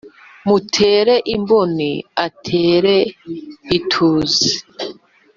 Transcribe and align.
Mutere 0.47 1.15
imboni 1.35 1.91
antere 2.23 2.95
ituze 3.77 4.49